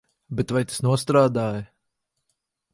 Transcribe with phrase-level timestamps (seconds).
[0.37, 1.63] Bet vai tas nostrādāja?